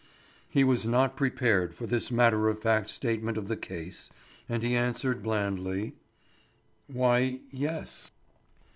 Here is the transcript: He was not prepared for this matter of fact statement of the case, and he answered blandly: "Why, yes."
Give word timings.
He 0.49 0.63
was 0.63 0.87
not 0.87 1.15
prepared 1.15 1.75
for 1.75 1.85
this 1.85 2.09
matter 2.09 2.49
of 2.49 2.59
fact 2.59 2.89
statement 2.89 3.37
of 3.37 3.47
the 3.47 3.55
case, 3.55 4.09
and 4.49 4.63
he 4.63 4.75
answered 4.75 5.21
blandly: 5.21 5.93
"Why, 6.87 7.41
yes." 7.51 8.11